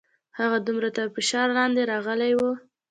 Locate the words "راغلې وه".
1.91-2.51